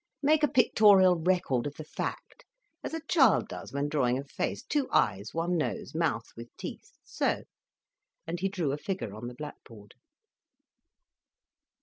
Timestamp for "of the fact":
1.67-2.43